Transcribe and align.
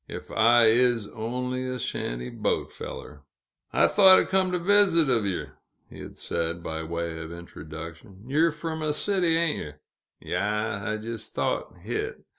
ef 0.09 0.31
I 0.31 0.65
is 0.65 1.07
only 1.09 1.63
a 1.69 1.77
shanty 1.77 2.31
boat 2.31 2.73
feller!" 2.73 3.21
"I 3.71 3.85
thote 3.87 4.17
I'd 4.19 4.29
come 4.29 4.51
to 4.51 4.57
visit 4.57 5.07
uv 5.07 5.25
ye," 5.27 5.45
he 5.91 5.99
had 6.01 6.17
said 6.17 6.63
by 6.63 6.81
way 6.81 7.19
of 7.19 7.31
introduction; 7.31 8.23
"ye're 8.25 8.51
frum 8.51 8.81
a 8.81 8.93
city, 8.93 9.37
ain't 9.37 9.59
yer? 9.59 9.79
Yaas, 10.19 10.81
I 10.81 10.97
jist 10.97 11.35
thote 11.35 11.77
hit. 11.83 12.23